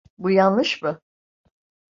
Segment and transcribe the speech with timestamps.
[0.17, 1.01] Bu yanlış mı?